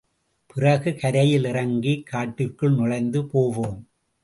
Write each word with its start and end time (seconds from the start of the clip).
பிறகு, 0.47 0.95
கரையில் 0.95 1.45
இறங்கி, 1.45 2.01
காட்டிற்குள் 2.01 2.75
நுழைந்து 2.75 3.25
போவோம். 3.25 3.79